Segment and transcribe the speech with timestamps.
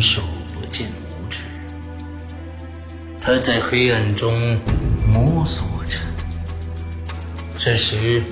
[0.00, 0.22] 手
[0.54, 1.40] 不见五指，
[3.20, 4.58] 他在黑暗中
[5.06, 5.98] 摸索着。
[7.58, 8.22] 这时，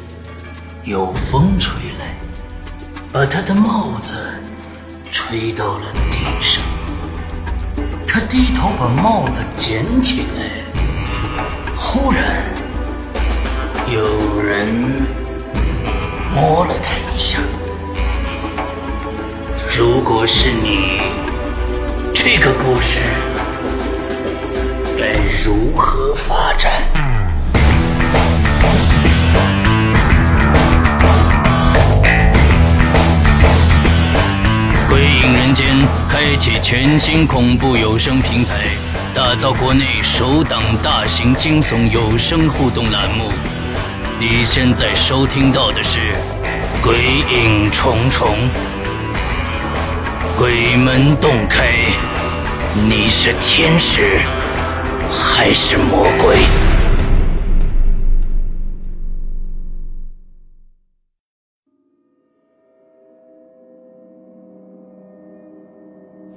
[0.85, 2.17] 有风吹来，
[3.13, 4.15] 把他的帽子
[5.11, 6.65] 吹到了地上。
[8.07, 10.65] 他低头把帽子捡起来，
[11.77, 12.43] 忽然
[13.93, 14.67] 有人
[16.35, 17.39] 摸了他一下。
[19.77, 21.03] 如果是你，
[22.21, 22.99] 这个故事
[24.99, 26.73] 该如何发展？
[34.89, 35.77] 鬼影人间
[36.11, 38.67] 开启全新恐怖有声平台，
[39.15, 43.31] 打造国内首档大型惊悚有声互动栏目。
[44.19, 45.99] 你现在收听到的是
[46.83, 48.29] 《鬼影重重》。
[50.37, 51.73] 鬼门洞开，
[52.87, 54.19] 你是天使
[55.11, 56.37] 还是魔鬼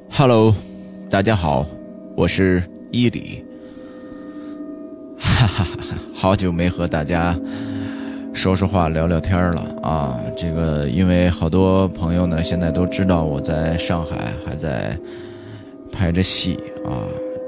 [0.10, 0.56] ？Hello，
[1.10, 1.66] 大家好，
[2.16, 3.46] 我是伊里，
[5.20, 5.78] 哈哈哈，
[6.14, 7.38] 好久没和大家。
[8.34, 10.18] 说说话，聊聊天了啊！
[10.38, 14.98] 这个，因为好多朋友呢，现在都知道我在上海还在
[15.92, 17.06] 拍着戏啊。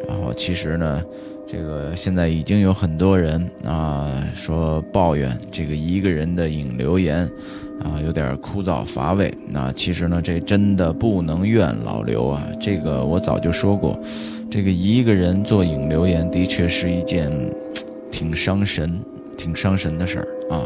[0.07, 1.01] 然后，其实呢，
[1.47, 7.29] 这个现在已经有很多人啊说抱怨这个一个人的引流言
[7.81, 9.33] 啊有点枯燥乏味。
[9.47, 12.45] 那其实呢，这真的不能怨老刘啊。
[12.59, 13.97] 这个我早就说过，
[14.51, 17.31] 这个一个人做引流言的确是一件
[18.11, 18.99] 挺伤神。
[19.35, 20.61] 挺伤神的事儿啊，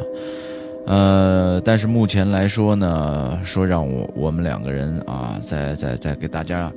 [0.85, 6.71] 呃，但是目前来说呢，说让我我们两个人啊，再再再给大家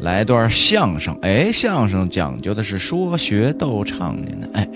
[0.00, 4.48] 来段相声，哎，相声讲究的是说学逗唱，您呢？
[4.52, 4.68] 哎，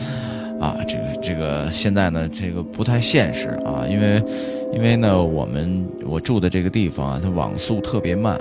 [0.60, 4.22] 啊，这个这个现在呢，这个不太现实啊，因为
[4.72, 8.40] 因为呢，我们我住的这个地方啊，它网速特别慢，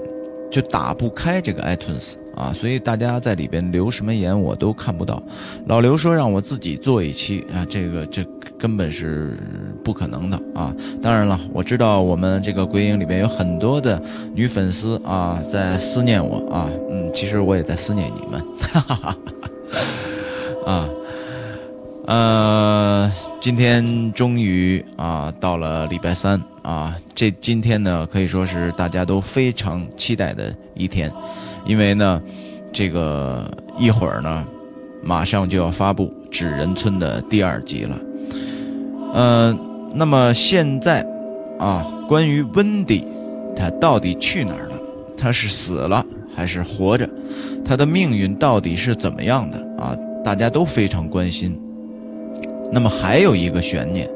[0.50, 2.14] 就打不开这个 iTunes。
[2.36, 5.22] 啊，所以大家在里边留什么言我都看不到。
[5.68, 8.26] 老刘说让我自己做一期啊，这个这
[8.58, 9.38] 根本是
[9.84, 10.74] 不可能的啊。
[11.02, 14.02] 当然了，我知道我们这个鬼影里边有很多的
[14.34, 16.70] 女粉丝啊，在思念我啊。
[16.90, 18.42] 嗯，其实我也在思念你们。
[20.66, 20.88] 啊，
[22.06, 31.12] 呃，今天终于啊到了礼拜三啊，这今天呢可以说是大家都非常期待的一天。
[31.72, 32.22] 因为呢，
[32.74, 33.50] 这个
[33.80, 34.46] 一会儿呢，
[35.02, 37.98] 马上就要发布《纸人村》的第二集了。
[39.14, 39.58] 嗯，
[39.94, 41.02] 那么现在
[41.58, 43.06] 啊，关于温迪，
[43.56, 44.76] 他到底去哪儿了？
[45.16, 46.06] 他是死了
[46.36, 47.10] 还是活着？
[47.64, 49.96] 他的命运到底是怎么样的啊？
[50.26, 51.58] 大家都非常关心。
[52.70, 54.10] 那么还有一个悬念，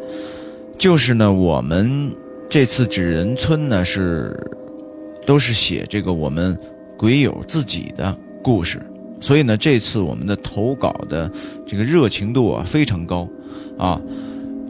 [0.78, 2.12] 就是呢，我们
[2.50, 4.38] 这次《纸人村》呢是
[5.26, 6.60] 都是写这个我们。
[6.98, 8.82] 鬼友自己的故事，
[9.20, 11.30] 所以呢，这次我们的投稿的
[11.66, 13.28] 这个热情度啊非常高，
[13.78, 14.02] 啊，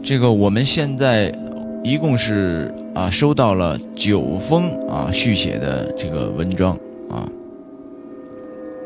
[0.02, 1.32] 这个我们现在
[1.84, 6.76] 一共是啊收到了九封啊续写的这个文章。
[7.08, 7.28] 啊，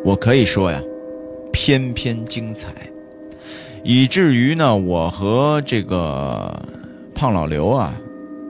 [0.04, 0.78] 我可以说呀，
[1.50, 2.68] 篇篇精彩，
[3.82, 6.62] 以至于呢，我和这个
[7.14, 7.94] 胖老刘啊，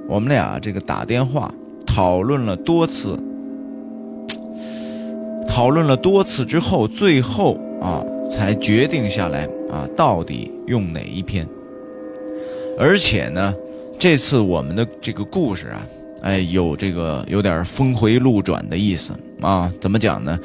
[0.09, 1.55] 我们俩这个打电话
[1.87, 3.17] 讨论了多次。
[5.51, 11.47] 讨论了多次之后，最后啊才决定下来啊，到底用哪一篇？
[12.79, 13.53] 而且呢，
[13.99, 15.87] 这次我们的这个故事啊，
[16.23, 19.13] 哎，有这个有点峰回路转的意思
[19.43, 19.71] 啊。
[19.81, 20.39] 怎么讲呢？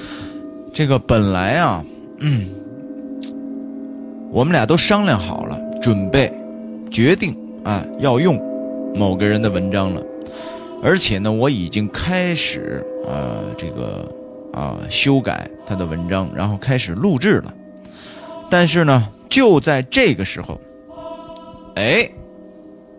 [0.74, 1.86] 这个本来啊，
[2.20, 2.48] 嗯，
[4.32, 6.34] 我们俩都商量好了，准备
[6.92, 8.38] 决定啊要用
[8.96, 10.04] 某个人的文章了，
[10.82, 14.06] 而且呢，我已经开始呃这个
[14.56, 17.54] 啊修改他的文章，然后开始录制了。
[18.50, 20.60] 但是呢，就在这个时候，
[21.76, 22.10] 哎，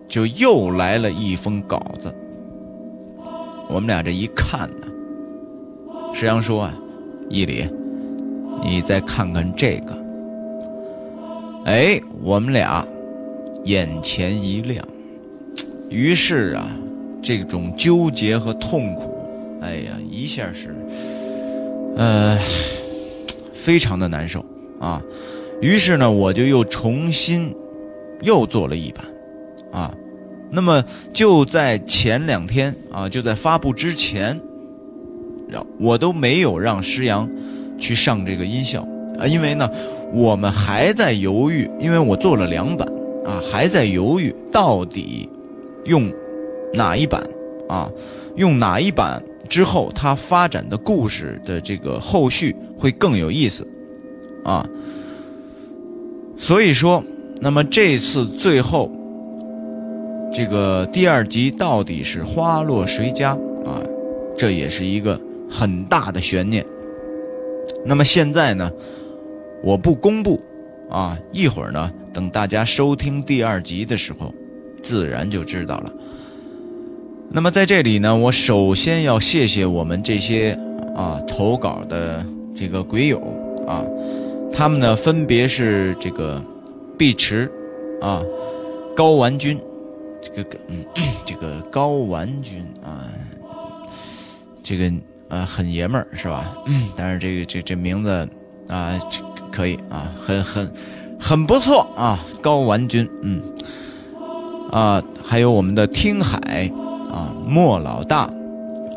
[0.07, 2.15] 就又来了一封稿子。
[3.69, 4.87] 我们俩这一看呢，
[6.15, 6.75] 石阳说啊。
[7.29, 7.69] 伊里，
[8.63, 9.99] 你再看看这个。
[11.65, 12.87] 哎，我们俩
[13.65, 14.87] 眼前一亮，
[15.91, 16.71] 于是啊，
[17.21, 19.13] 这种纠结和痛苦，
[19.61, 20.73] 哎呀，一下是，
[21.97, 22.39] 呃，
[23.53, 24.45] 非常的难受
[24.79, 25.03] 啊。
[25.61, 27.55] 于是呢，我就又重新
[28.23, 29.05] 又做了一版
[29.73, 29.93] 啊。
[30.51, 34.41] 那么就在前两天啊，就在发布之前。
[35.79, 37.31] 我都没有让施阳
[37.79, 38.83] 去上这个音效
[39.17, 39.71] 啊，因为呢，
[40.13, 42.87] 我们还在犹豫，因为我做了两版
[43.25, 45.29] 啊，还在犹豫到底
[45.85, 46.13] 用
[46.75, 47.23] 哪一版
[47.69, 47.89] 啊，
[48.35, 53.67] 用哪一版之后它发展的故事的这个后续会更有意思
[54.45, 54.69] 啊。
[56.37, 57.03] 所以说，
[57.41, 58.91] 那么这次最后
[60.33, 63.31] 这个第二集到底是花落谁家
[63.65, 63.81] 啊？
[64.37, 65.19] 这也是一个。
[65.49, 66.67] 很大的悬念。
[67.85, 68.69] 那么现在呢，
[69.63, 70.41] 我不公布
[70.91, 74.35] 啊，一会儿呢，等大家收听第二集的时候，
[74.83, 75.93] 自然就知道了。
[77.31, 80.59] 那么在这里呢，我首先要谢谢我们这些
[80.97, 82.25] 啊投稿的
[82.55, 83.21] 这个鬼友
[83.67, 83.85] 啊，
[84.53, 86.43] 他们呢分别是这个
[86.97, 87.51] 碧池
[88.01, 88.23] 啊、
[88.95, 89.61] 高丸君，
[90.23, 90.85] 这个嗯，
[91.27, 93.11] 这个高丸君啊，
[94.63, 94.93] 这个。
[95.29, 96.55] 呃，很爷们儿是吧？
[96.95, 98.29] 但是这个这这名字
[98.69, 99.21] 啊这，
[99.51, 100.73] 可以啊，很很
[101.19, 103.43] 很不错啊，高丸君，嗯，
[104.71, 106.71] 啊，还有我们的听海
[107.17, 108.31] 啊，莫老大，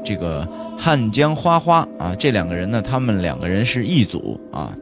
[0.03, 0.45] 这个
[0.77, 4.75] 汉江花花啊，这两个人呢，他们两个人是一组啊。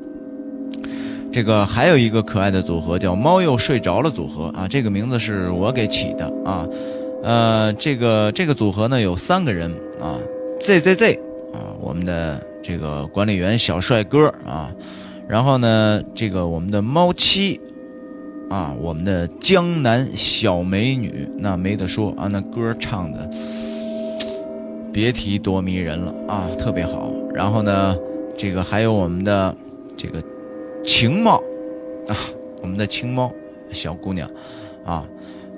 [1.31, 6.65] 这个还有一个可爱的组合叫猫又睡着了组合啊，这个名字是我给起的啊。
[7.21, 10.17] 呃，这个这个组合呢有三个人啊
[10.59, 11.19] ，Z Z Z。
[11.53, 14.71] 啊，我们的这个管理员小帅哥啊，
[15.27, 17.59] 然后呢，这个我们的猫七
[18.49, 23.29] 啊，我们的江南小美女，那没得说啊，那歌唱的
[24.93, 27.11] 别提多迷人了啊，特别好。
[27.33, 27.95] 然后呢，
[28.37, 29.55] 这个还有我们的
[29.95, 30.23] 这个
[30.85, 31.37] 情猫
[32.07, 32.15] 啊，
[32.61, 33.31] 我们的青猫
[33.71, 34.29] 小姑娘
[34.85, 35.05] 啊。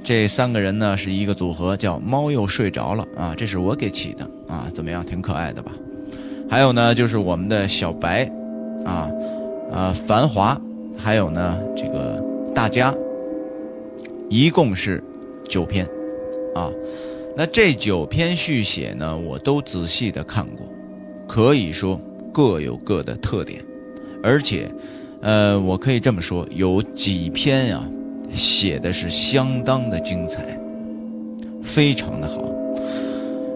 [0.01, 5.71] 这三个人呢是一个组合，叫猫又睡着了啊，这是我给起的啊，怎么样，挺可爱的吧？
[6.49, 8.23] 还有呢，就是我们的小白，
[8.85, 9.11] 啊，
[9.71, 10.59] 呃，繁华，
[10.97, 12.08] 还有呢，这个
[12.59, 12.93] 大家，
[14.27, 15.01] 一共是
[15.47, 15.87] 九篇，
[16.53, 16.69] 啊，
[17.33, 20.67] 那这九篇续写呢，我都仔细的看过，
[21.25, 21.97] 可以说
[22.33, 23.63] 各有各的特点，
[24.21, 24.69] 而且，
[25.21, 27.81] 呃，我可以这么说，有几篇呀。
[28.33, 30.59] 写的是相当的精彩，
[31.63, 32.43] 非常的好，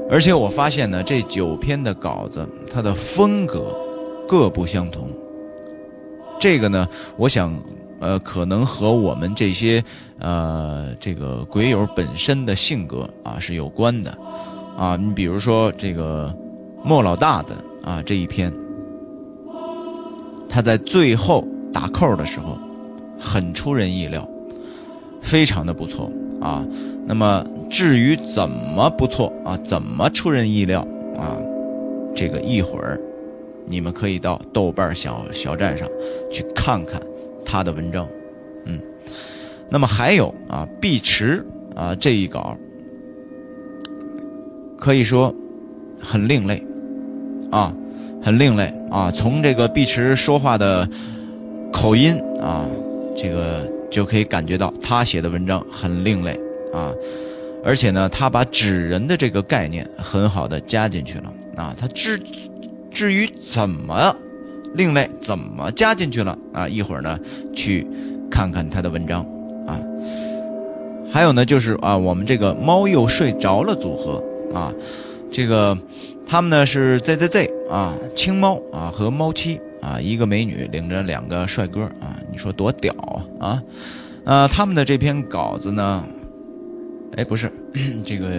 [0.10, 3.78] 而且我发现呢，这九篇的稿子它的风格
[4.30, 5.10] 各不相同。
[6.40, 6.88] 这个呢，
[7.18, 7.54] 我想，
[8.00, 9.84] 呃，可能和我们这些
[10.20, 14.18] 呃这个鬼友本身的性格啊是有关的，
[14.78, 16.36] 啊，你比如说这个
[16.84, 18.54] 莫老大的啊这一篇，
[20.50, 22.58] 他在最后打扣的时候
[23.20, 24.28] 很出人意料。
[25.26, 26.68] 非常的不错啊，
[27.06, 30.82] 那么至于怎么不错啊，怎么出人意料
[31.16, 31.40] 啊，
[32.14, 33.00] 这个一会儿
[33.66, 35.88] 你们可以到豆瓣小小站上
[36.30, 37.02] 去看看
[37.46, 38.08] 他的文章，
[38.66, 38.80] 嗯，
[39.70, 41.46] 那么还有啊，碧池
[41.76, 42.58] 啊这一稿
[44.80, 45.34] 可以说
[46.02, 46.64] 很另类
[47.52, 47.74] 啊，
[48.22, 50.88] 很另类啊，从这个碧池说话的
[51.72, 52.66] 口音啊，
[53.16, 53.72] 这个。
[53.94, 56.32] 就可以感觉到他写的文章很另类
[56.74, 56.92] 啊，
[57.64, 61.76] 而且呢，他把纸人的这个概念很好的加进去了啊。
[61.80, 62.20] 他至
[62.90, 64.16] 至于怎么
[64.74, 66.68] 另类，怎么加进去了啊？
[66.68, 67.20] 一会儿呢，
[67.54, 67.88] 去
[68.30, 69.26] 看看他的文章
[69.68, 69.80] 啊。
[71.12, 74.74] 还有呢，就是啊，我们这个猫又睡着了组合啊，
[75.32, 75.78] 这个
[76.26, 79.60] 他们呢是 ZZZ 啊，青猫啊和猫七。
[79.84, 83.64] 啊，一个美女领着两个帅哥啊，你说多屌啊啊！
[84.24, 86.02] 呃，他们的这篇稿子呢，
[87.18, 87.52] 哎，不是，
[88.06, 88.30] 这个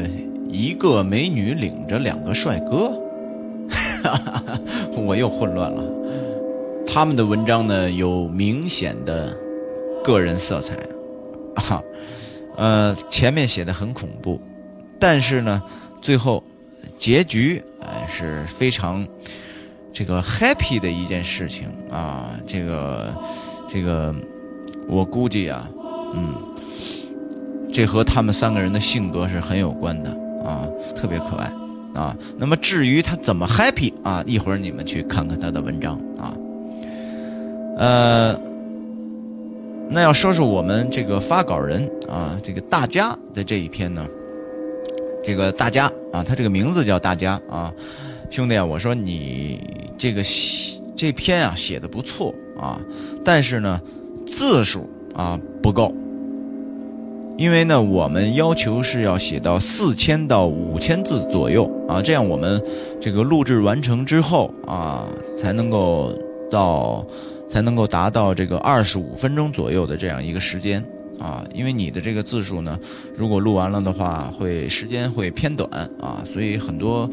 [0.49, 2.91] 一个美女领着两个帅哥，
[4.97, 5.85] 我又混乱了
[6.95, 9.37] 他们的文章呢有明显的
[10.05, 10.77] 个人色彩，
[11.57, 11.83] 啊，
[12.57, 14.41] 呃，前面写的很恐怖，
[15.01, 15.61] 但是呢，
[16.01, 16.41] 最后
[16.97, 19.05] 结局哎是非常
[19.93, 23.13] 这个 happy 的一件事情啊，这个
[23.69, 24.15] 这个
[24.87, 25.69] 我估计啊，
[26.15, 26.37] 嗯，
[27.73, 30.11] 这和他们三个人的性格是很有关的
[30.45, 31.53] 啊，特别可爱。
[31.93, 36.33] 啊，那么至于他怎么 happy 啊，一会儿你们去看看他的文章啊。
[37.77, 38.39] 呃，
[39.89, 44.07] 那要说说我们这个发稿人啊，这个大家的这一篇呢，
[45.25, 47.73] 这个大家啊，他这个名字叫大家啊，
[48.31, 49.61] 兄弟啊，我说你
[49.99, 52.81] 这个写这篇啊写的不错啊，
[53.25, 53.81] 但是呢
[54.27, 55.93] 字数啊不够。
[57.37, 62.63] 因为呢，我们要求是要写到四千到五千字左右啊，这样我们
[63.01, 65.05] 这个录制完成之后啊，
[65.37, 66.13] 才能够
[66.49, 67.05] 到，
[67.55, 70.85] 才能够达到这个二十五分钟左右的这样一个时间
[71.21, 71.45] 啊。
[71.55, 72.77] 因为你的这个字数呢，
[73.17, 75.71] 如果录完了的话，会时间会偏短
[76.01, 77.09] 啊，所以很多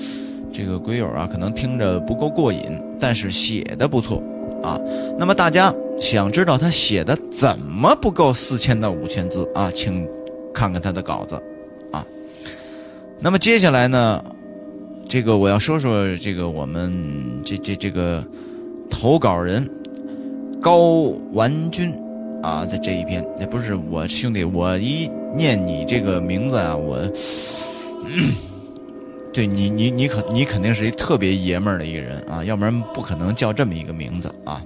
[0.52, 2.60] 这个鬼友啊，可能听着不够过瘾，
[3.00, 4.18] 但是写的不错
[4.64, 4.80] 啊。
[5.20, 5.72] 那么大家。
[6.00, 9.70] 想知道他写的怎么不够四千到五千字啊？
[9.70, 10.04] 请
[10.52, 11.36] 看看他的稿子
[11.92, 12.04] 啊。
[13.20, 14.20] 那么接下来呢，
[15.08, 16.92] 这个我要说说这个我们
[17.46, 18.26] 这这这个
[18.90, 19.70] 投稿人
[20.62, 21.92] 高完军
[22.44, 27.00] 啊的这一篇，那不是我兄弟，我一念你这个名字啊，我
[29.34, 34.62] 对你你你可你肯定是一特别爷们儿的一个人啊，要不然不可能叫这么一个名字啊。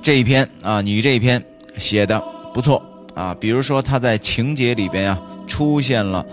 [0.00, 1.42] 这一篇啊，你这一篇
[1.76, 2.22] 写的
[2.54, 2.80] 不错
[3.14, 3.34] 啊。
[3.40, 6.24] 比如说他在情节里边啊，出现了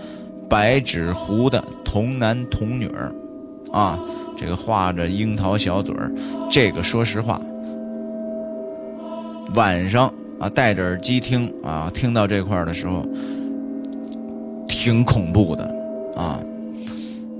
[0.47, 3.11] 白纸糊的童男童女儿，
[3.71, 3.99] 啊，
[4.37, 6.11] 这个画着樱桃小嘴儿，
[6.51, 7.41] 这个说实话，
[9.55, 13.05] 晚上啊戴着耳机听啊，听到这块儿的时候，
[14.67, 15.63] 挺恐怖的
[16.15, 16.39] 啊。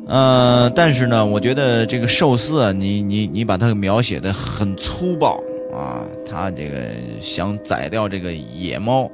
[0.08, 5.40] 呃，但是呢，我觉得这个寿司啊，你你你把它描写的很粗暴。
[5.72, 6.78] 啊，他这个
[7.20, 9.08] 想宰掉这个野猫，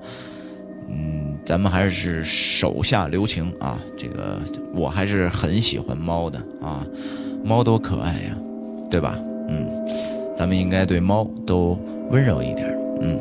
[0.90, 3.78] 嗯，咱们还是手下留情啊。
[3.98, 4.40] 这个
[4.74, 6.88] 我还是很喜欢猫的啊，
[7.44, 8.38] 猫多可爱呀，
[8.90, 9.20] 对吧？
[9.50, 9.70] 嗯，
[10.38, 11.78] 咱们应该对猫都
[12.10, 12.74] 温柔一点。
[13.02, 13.20] 嗯，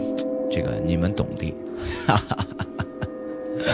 [0.50, 1.54] 这个你们懂的。
[2.06, 3.66] 哈哈哈哈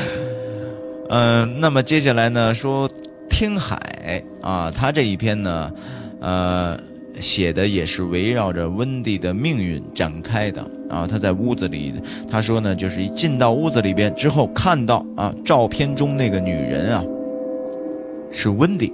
[1.08, 2.88] 嗯，那么接下来呢，说
[3.28, 5.72] 听海啊，他这一篇呢，
[6.20, 6.78] 呃。
[7.18, 11.06] 写的也是围绕着温蒂的命运展开的啊！
[11.06, 11.92] 他在屋子里，
[12.30, 17.04] 他说呢，就是一进到屋子里边之后，看到啊，照片中那个女人啊，
[18.30, 18.90] 是温蒂。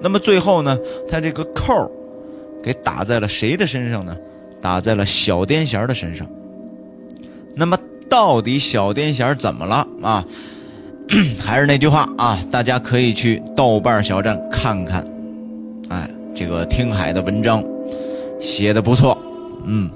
[0.00, 1.90] 那么最后呢，他这个扣
[2.62, 4.16] 给打在了谁的身上呢？
[4.64, 6.26] 打在了小癫痫的身上。
[7.54, 7.78] 那么
[8.08, 10.24] 到底小癫痫怎么了啊？
[11.44, 15.06] 还是那句话啊，大家可以去豆瓣小站看看，
[15.90, 16.08] 哎。
[16.36, 17.62] 这个听海的文章
[18.40, 19.16] 写的不错，
[19.66, 19.88] 嗯，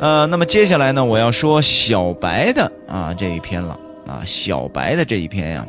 [0.00, 5.64] 呃，那么接下来呢，我要说小白的啊这一篇了啊，小白的这一篇呀，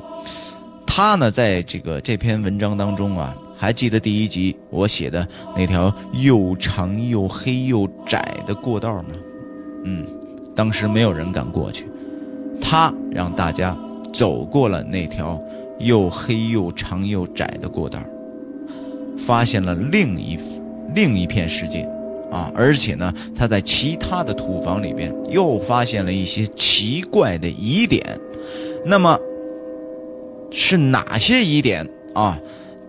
[0.83, 9.09] 他呢在这个这篇文章当中啊，还记得第一集我写的那条又长又黑又窄的过道吗？
[9.83, 10.03] 嗯，
[10.55, 11.85] 当时没有人敢过去，
[12.59, 13.77] 他让大家
[14.11, 15.39] 走过了那条
[15.77, 17.99] 又黑又长又窄的过道。
[19.15, 20.39] 发现了另一
[20.95, 21.87] 另一片世界，
[22.31, 28.03] 啊，而且呢，他在其他的土房里边又发现了一些奇怪的疑点，
[28.83, 29.19] 那么
[30.49, 32.39] 是哪些疑点啊？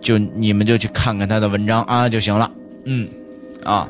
[0.03, 2.51] 就你们就去看看他的文章啊就行了，
[2.83, 3.07] 嗯，
[3.63, 3.89] 啊，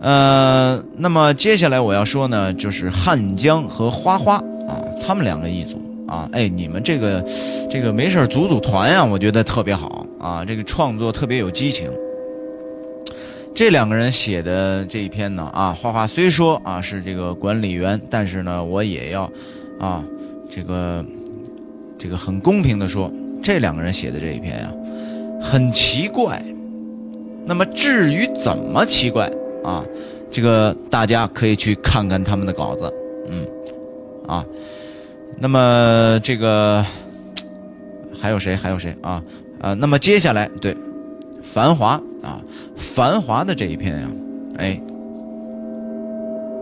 [0.00, 4.34] 呃，那么接下来我要说呢，就是汉江和花花
[4.68, 7.24] 啊，他们两个一组啊，哎，你们这个
[7.70, 10.04] 这个没事组组团呀，我觉得特别好。
[10.18, 11.90] 啊，这个创作特别有激情。
[13.54, 19.30] 这两个人写的这一篇呢，啊，花花虽说啊是这个管理员，但是呢，我也要
[19.78, 20.02] 啊，
[20.50, 21.04] 这个
[21.98, 24.72] 这个很公平的说，这两个人写的这一篇呀，
[25.44, 26.42] 很奇怪。
[27.44, 29.30] 那么至于怎么奇怪
[29.62, 29.84] 啊，
[30.30, 32.90] 这个大家可以去看看他们的稿子，
[33.28, 33.46] 嗯，
[34.26, 34.42] 啊，
[35.38, 36.82] 那么这个
[38.18, 38.56] 还有谁？
[38.56, 39.22] 还有谁啊？
[39.60, 40.72] 啊，那么接下来对，
[41.42, 42.40] 《繁华》啊，
[42.80, 44.08] 《繁华》的这一篇呀，
[44.56, 44.80] 哎，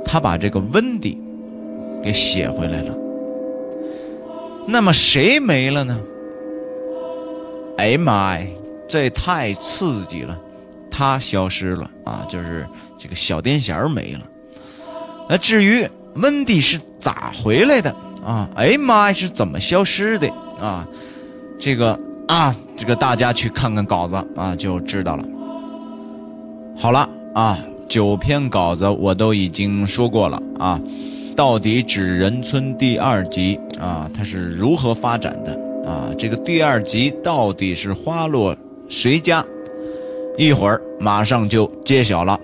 [0.05, 1.17] 他把这个温迪
[2.03, 2.93] 给写回来了。
[4.67, 5.97] 那么谁没了呢？
[7.77, 8.47] 哎妈呀，
[8.93, 10.39] 这太刺激了！
[10.91, 12.69] 他消失了啊，就是
[12.99, 14.21] 这个小癫痫没了。
[15.31, 17.91] 那至于温蒂是咋回来的
[18.23, 18.47] 啊？
[18.55, 20.29] 哎妈呀，是怎么消失的
[20.61, 20.87] 啊？
[21.59, 25.25] 这个啊，这个大家去看看稿子啊，就知道了。
[26.77, 27.59] 好了啊，
[27.89, 30.79] 九篇稿子我都已经说过了啊。
[31.35, 35.59] 到底纸人村第二集啊，它是如何发展的
[35.91, 36.13] 啊？
[36.19, 38.55] 这个第二集到底是花落
[38.93, 39.43] 谁家？
[40.37, 42.39] 一会儿马上就揭晓了。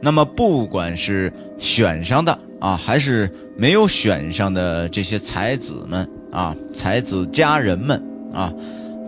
[0.00, 8.02] 那么，不管是选上的啊，还是没有选上的这些才子们啊，才子家人们
[8.32, 8.52] 啊，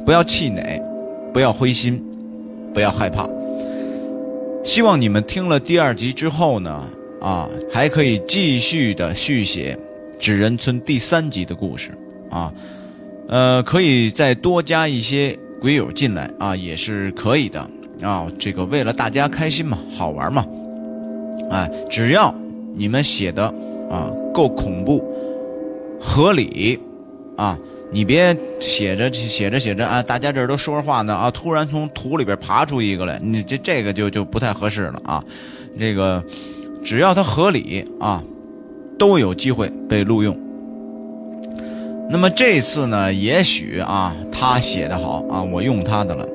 [0.06, 0.80] 不要气馁，
[1.32, 2.00] 不要灰心，
[2.72, 3.28] 不要害怕。
[4.62, 6.84] 希望你们听了第二集之后呢，
[7.20, 9.76] 啊，还可以继续的续写
[10.20, 11.90] 纸人村第三集的故事
[12.30, 12.52] 啊，
[13.26, 17.60] 呃，可以再多加一些鬼友进来啊，也是可以的
[18.02, 18.26] 啊。
[18.38, 20.44] 这个为了大家开心嘛，好玩嘛。
[21.50, 22.34] 哎，只要
[22.74, 23.44] 你们写的
[23.90, 25.04] 啊够恐怖、
[26.00, 26.78] 合理
[27.36, 27.58] 啊，
[27.90, 35.22] 你别写着写着写着啊，大家这都说着话呢啊，突然从土里边爬出一个来，你这这个就就不太合适了啊。
[35.78, 36.24] 这个
[36.82, 38.22] 只要它合理啊，
[38.98, 40.38] 都有机会被录用。
[42.10, 46.28] 那么这次呢，也许啊他写的好啊，我用他的了，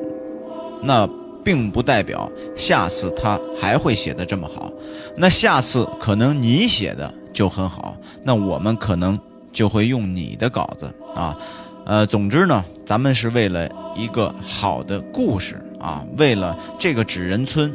[0.81, 1.07] 那。
[1.45, 4.73] 并不代表下次他还会写的这么好，
[5.15, 9.15] 那下次可能你写的就很好，那我们可能
[9.53, 11.37] 就会用你的稿子啊，
[11.85, 17.71] 呃，总之呢，咱们是为了一个好的故事啊，为了这个纸人村，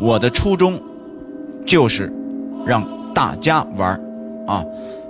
[0.00, 0.82] 我的初衷
[1.64, 2.12] 就是
[2.66, 3.92] 让大家玩
[4.48, 4.64] 啊，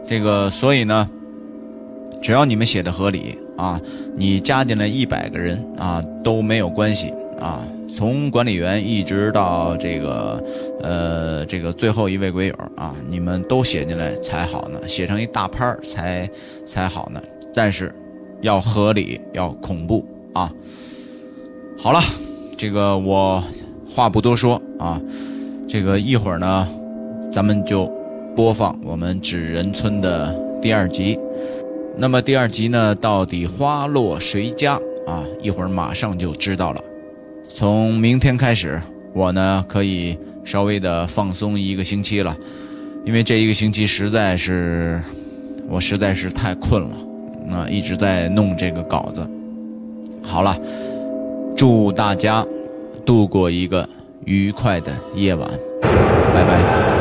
[0.06, 1.08] 这个所以呢，
[2.22, 3.78] 只要你们写的合理啊，
[4.16, 7.12] 你加进来一百个人啊都没有关系。
[7.40, 10.40] 啊，从管理员一直到这个，
[10.80, 16.30] 呃，这个最后一位鬼友啊，你们都写进来才好呢，写成一大拍才
[16.64, 17.20] 才好呢。
[17.52, 17.92] 但是
[18.42, 20.52] 要合理，要恐怖啊。
[21.76, 22.00] 好了，
[22.56, 23.42] 这个我
[23.90, 25.00] 话不多说啊，
[25.68, 26.68] 这个一会儿呢，
[27.32, 27.90] 咱们就
[28.36, 31.18] 播放我们纸人村的第二集。
[31.96, 34.74] 那么第二集呢，到底花落谁家
[35.06, 35.24] 啊？
[35.40, 36.80] 一会儿马上就知道了。
[37.48, 38.80] 从明天开始，
[39.12, 42.36] 我呢可以稍微的放松一个星期了，
[43.04, 45.00] 因为这一个星期实在是，
[45.68, 46.90] 我实在是太困了，
[47.46, 49.24] 那一直在弄这个稿子。
[50.22, 50.56] 好了，
[51.54, 52.44] 祝大家
[53.04, 53.86] 度过一个
[54.24, 55.48] 愉快的夜晚，
[56.32, 56.91] 拜拜。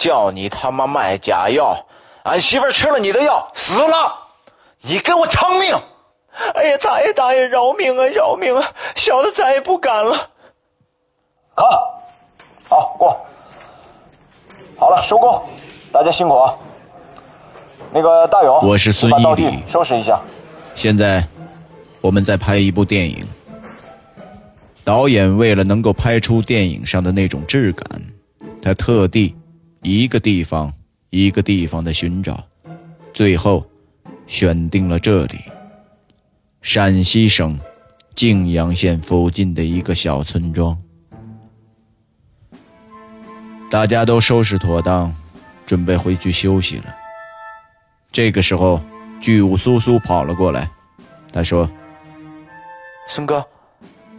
[0.00, 1.76] 叫你他妈卖假药，
[2.24, 4.16] 俺媳妇吃了你的药死了，
[4.80, 5.78] 你给我偿命！
[6.54, 8.66] 哎呀，大爷大爷，饶命啊饶命啊！
[8.96, 10.16] 小的再也不敢了。
[11.54, 11.68] 看，
[12.66, 13.14] 好过，
[14.78, 15.42] 好了收工，
[15.92, 16.54] 大家辛苦啊。
[17.92, 20.18] 那个大勇，我是孙一礼，收拾一下。
[20.74, 21.22] 现在
[22.00, 23.26] 我们在拍一部电影。
[24.82, 27.86] 导演为了能够拍出电影上的那种质感，
[28.62, 29.36] 他特地
[29.82, 30.72] 一个地方
[31.08, 32.42] 一个地方的寻找，
[33.12, 33.64] 最后
[34.26, 35.38] 选定了这里——
[36.62, 37.58] 陕西省
[38.14, 40.76] 泾阳县附近的一个小村庄。
[43.70, 45.14] 大家都收拾妥当，
[45.64, 46.94] 准备回去休息了。
[48.12, 48.80] 这个时候，
[49.20, 50.68] 巨武苏苏跑了过来，
[51.32, 51.70] 他说
[53.08, 53.44] ：“孙哥。”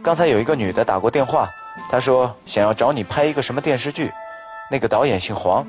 [0.02, 1.48] 刚才有一个女的打过电话，
[1.88, 4.10] 她说想要找你拍一个什么电视剧，
[4.72, 5.66] 那个导演姓黄，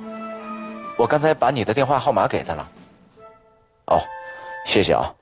[0.97, 2.71] 我刚才把你的电话号码给他了。
[3.87, 3.99] 哦，
[4.65, 5.13] 谢谢啊。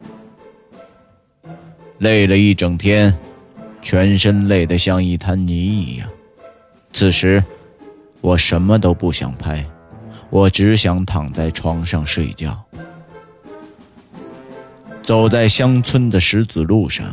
[1.97, 3.11] 累了一整天，
[3.81, 6.07] 全身累得像一滩泥一样。
[6.93, 7.43] 此时，
[8.21, 9.65] 我什么都不想拍，
[10.29, 12.55] 我只想躺在床上睡觉。
[15.01, 17.03] 走在乡村的石子路上。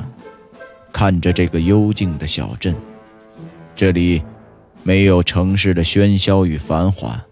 [0.93, 2.75] 看着这个幽静的小镇，
[3.75, 4.23] 这里
[4.83, 7.23] 没有城市的喧嚣与繁华，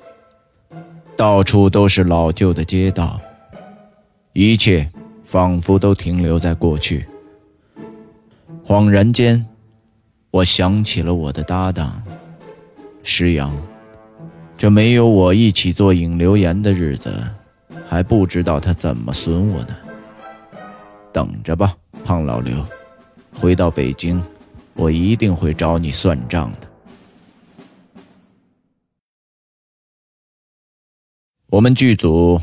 [1.16, 3.18] 到处都是老旧的街道，
[4.32, 4.88] 一切
[5.24, 7.06] 仿佛都停留在过去。
[8.66, 9.46] 恍然间，
[10.30, 12.02] 我想起了我的搭档
[13.02, 13.50] 石阳，
[14.58, 17.10] 这没有我一起做引流言的日子，
[17.88, 19.76] 还不知道他怎么损我呢。
[21.12, 22.62] 等着吧，胖老刘，
[23.40, 24.22] 回到北京，
[24.74, 26.68] 我一定会找你算账的。
[31.48, 32.40] 我们剧组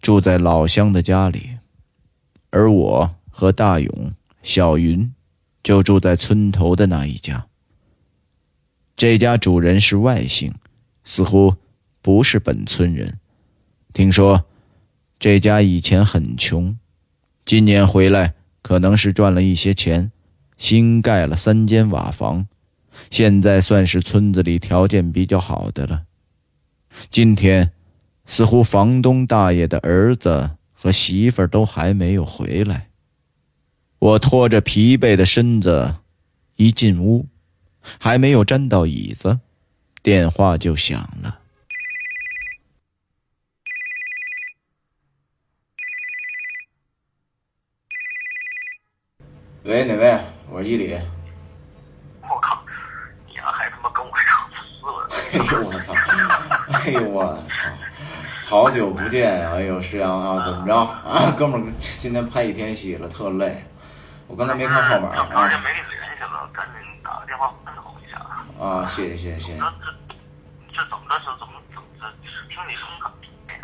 [0.00, 1.58] 住在老乡的家里，
[2.50, 5.14] 而我和大勇、小云
[5.62, 7.46] 就住在村头的那一家。
[8.96, 10.52] 这家主人是外姓，
[11.04, 11.54] 似乎
[12.02, 13.20] 不是本村人。
[13.92, 14.44] 听说
[15.20, 16.76] 这家以前很穷，
[17.44, 20.10] 今年回来可能是赚了一些钱，
[20.58, 22.48] 新盖了三间瓦房，
[23.08, 26.02] 现在算是村子里条件比较好的了。
[27.08, 27.70] 今天。
[28.32, 32.88] 似乎房东大爷的儿子和媳妇儿都还没有回来。
[33.98, 35.96] 我拖着疲惫的身子
[36.56, 37.26] 一进屋，
[38.00, 39.38] 还没有沾到椅子，
[40.02, 41.40] 电话就响了。
[49.64, 50.18] 喂，哪位？
[50.48, 50.98] 我是伊里。
[52.22, 52.64] 我靠，
[53.28, 54.48] 你丫还他妈跟我上
[54.80, 55.06] 撕了！
[55.34, 55.92] 哎呦我操！
[56.72, 57.68] 哎呦我操！
[58.52, 59.52] 好久不见呀！
[59.54, 61.32] 哎呦，石阳啊，怎么着啊？
[61.38, 63.64] 哥们儿，今天拍一天戏了，特累。
[64.26, 65.82] 我刚才没看号码这么长时间没联
[66.18, 68.18] 系了，赶紧打个电话问候一下。
[68.62, 69.58] 啊，谢谢谢谢谢谢。
[69.58, 71.18] 这这这怎么着？
[71.20, 72.04] 是怎么怎么这
[72.52, 73.00] 听你声音
[73.48, 73.60] 哎呀，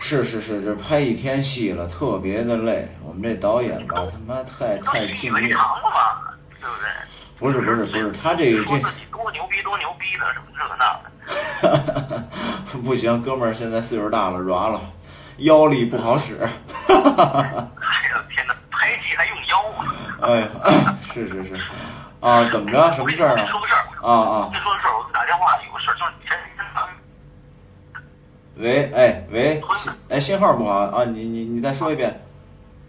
[0.00, 2.88] 是是是，这拍一天戏了，特别的累。
[3.04, 5.54] 我们这导演吧，他妈太太敬业。
[5.54, 5.60] 了
[5.94, 6.90] 嘛，对不对？
[7.38, 12.24] 不是不是不是，他这个这说自己多牛逼多牛逼的，什么这个那的。
[12.84, 14.80] 不行，哥们儿现在岁数大了，软了，
[15.38, 16.38] 腰力不好使。
[16.88, 19.84] 哎呀天哪，拍戏还用腰啊？
[20.22, 20.48] 哎呀，
[21.02, 21.60] 是是是，
[22.20, 22.90] 啊，怎么着？
[22.92, 23.46] 什么事儿啊？
[23.50, 23.82] 说个事儿。
[24.02, 26.90] 啊啊跟，你说个事儿，我打电话有个事儿，就是前几天咱们
[28.56, 32.10] 喂，哎喂，信哎信号不好啊，你你你再说一遍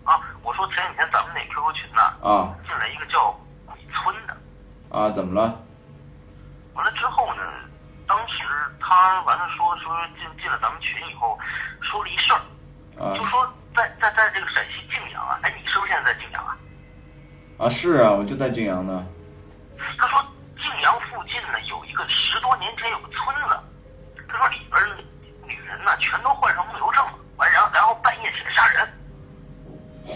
[0.03, 3.31] 啊，我说前几天咱们那 QQ 群呢，啊进来一个叫
[3.65, 4.33] 鬼村的。
[4.97, 5.59] 啊，怎么了？
[6.73, 7.41] 完了之后呢，
[8.07, 8.42] 当时
[8.93, 11.37] 他完了说说进进了咱们群以后，
[11.81, 12.39] 说了一事儿，
[13.01, 16.55] 啊就说在在在这个陕西泾阳啊，哎，你是不是现在在泾阳啊？
[17.57, 19.03] 啊是啊，我就在泾阳呢。
[19.97, 20.23] 他说
[20.57, 23.57] 泾阳附近呢有一个十多年前有个村子，
[24.29, 24.97] 他说里边儿
[25.43, 28.87] 女人呢全都患上木油症了，完然后然后半夜起来杀人。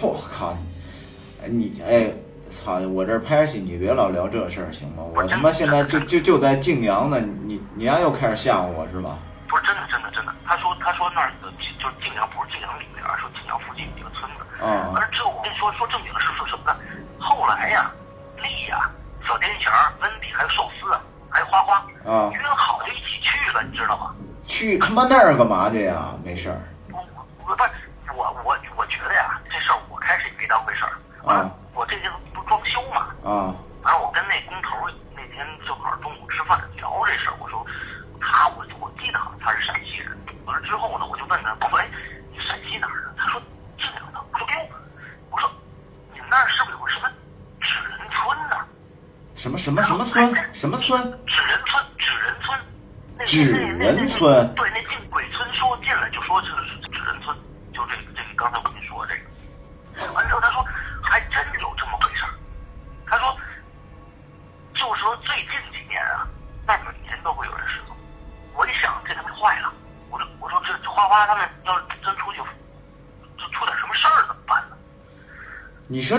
[0.02, 1.44] 我靠你！
[1.44, 2.14] 哎你哎，
[2.52, 2.80] 操！
[2.98, 5.04] 我这儿拍戏，你别老聊这事儿行吗？
[5.14, 9.20] 我他妈现在就就就在泾阳呢，你你丫又开始吓唬我是吧？
[9.48, 14.66] 不是真的真的真的，他说他说那儿的就是泾阳不是泾阳里边儿，说泾阳附近有一个村子。
[14.66, 16.74] 啊完了之后，我跟你说说正经的是说什么呢？
[17.20, 17.86] 后来呀，
[18.42, 18.90] 丽呀、
[19.30, 20.98] 小天祥、温迪还有寿司啊，
[21.30, 24.10] 还有花花啊约好就一起去了，你知道吗？
[24.48, 26.18] 去他妈那儿干嘛去呀？
[26.26, 26.58] 没事儿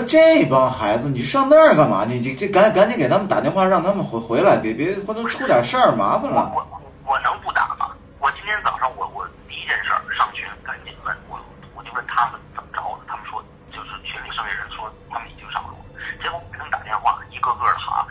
[0.09, 2.03] 这帮孩子，你上那儿干嘛？
[2.03, 6.51] 你这这赶赶紧给他们打电话，让他们回回来，别别回头出点事儿，麻烦了。
[6.55, 7.93] 我我我能不打吗？
[8.17, 11.37] 我今天早上我我第一件事儿上群赶紧问我
[11.77, 13.37] 我就问他们怎么着的，他们说
[13.69, 18.01] 就是群里剩下人说他们已经上路了，结果我给他们打电话，一个个的哈，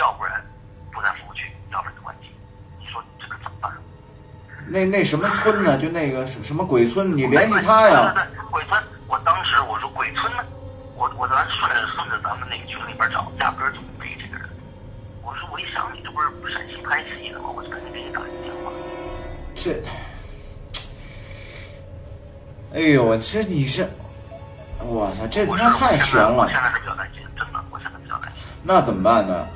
[0.00, 0.40] 要不然
[0.88, 2.32] 不在服务区，要不然就关机。
[2.80, 3.68] 你说这个怎么办？
[4.72, 5.76] 那那什么村呢？
[5.76, 8.16] 就那个什什么鬼村，你联系他呀。
[8.16, 8.35] 对对对，
[22.76, 23.88] 哎呦，我这你是，
[24.84, 26.54] 我操，这他妈太悬了我现。
[26.54, 28.42] 在比较担心，真的，我现在比较担心。
[28.62, 29.46] 那怎么办呢？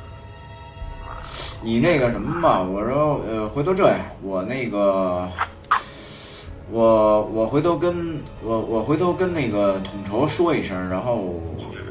[1.61, 5.29] 你那个什么吧，我说呃，回头这样，我那个，
[6.71, 11.17] 我我回头跟我我回头跟那个统筹说一声，然后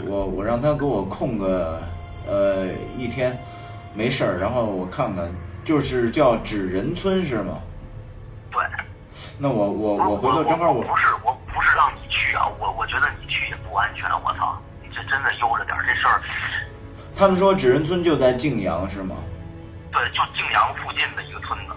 [0.07, 1.79] 我我让他给我空个
[2.27, 3.37] 呃一天，
[3.93, 5.31] 没事儿，然后我看看
[5.63, 7.59] 就是叫纸人村是吗？
[9.39, 9.41] 对。
[9.41, 16.21] 那我我我回头正好我不是我不是让你去啊，我我觉得你去也不安全，我操，你这真的悠着点这事儿。
[17.17, 19.15] 他们说纸人村就在泾阳是吗？
[19.91, 21.73] 对，就泾阳附近的一个村子。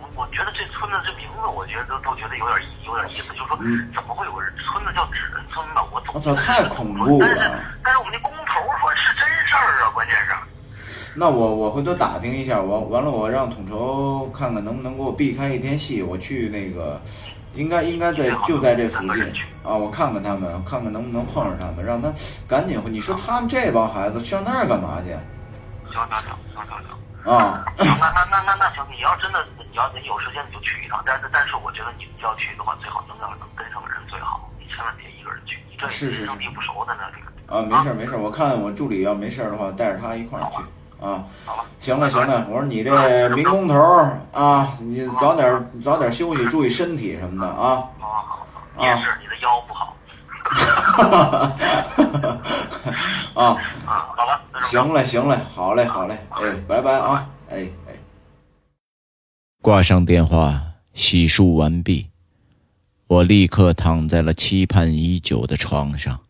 [0.00, 3.56] 我我觉得这村子这名字，我觉得都都觉得有点意有点意思，就是说
[3.94, 5.80] 怎么会有人村子叫纸人村呢？
[5.90, 7.26] 我总我操，太恐怖了！
[7.82, 10.34] 但是我们那工头说是真事儿啊，关键是。
[11.16, 17.00] 那我我回头打听一下，完完了我让统筹看看能不能给我避开一天戏，我去那个，
[17.54, 19.22] 应该应该在就在这附近
[19.62, 22.12] 啊，我看看他们，看看能不能碰上他们，让他
[22.48, 22.90] 赶紧回。
[22.90, 25.14] 你说他们这帮孩子上那儿干嘛去？
[25.86, 27.32] 行行行行行行。
[27.32, 37.30] 啊，那那那那那行，你要真的你要你有时间你就去一趟，但是但是我觉得你要去的话，最好能要能跟上个人最好，你千万别一个人去，你这是是是人生地不熟的那这个。
[37.46, 40.58] 啊，没事儿没事儿，我看我助理要没事儿的话，带着他一块儿去
[41.04, 41.24] 啊。
[41.44, 41.66] 好吧。
[41.80, 47.84] 行了行了，我说你这民工头儿啊，你早点早点休息，注意身体什么的啊。
[47.98, 48.46] 好好好，
[48.78, 49.94] 你也是，你的腰不好。
[53.34, 53.42] 啊，
[53.86, 57.92] 啊，好吧，那就行嘞行嘞，好嘞好嘞，哎，拜拜啊，哎哎。
[59.60, 60.60] 挂上电话，
[60.94, 62.08] 洗漱完毕，
[63.06, 66.20] 我立刻躺在了期盼已久的床上。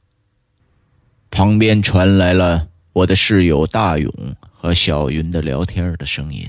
[1.30, 4.08] 旁边传来了我的室友大勇
[4.52, 6.46] 和小云的聊天的声音。